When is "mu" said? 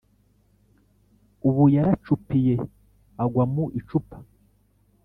3.53-3.65